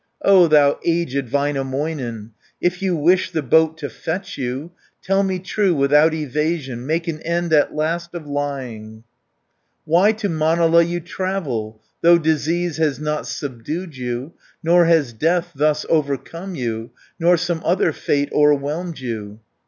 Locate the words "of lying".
8.15-9.03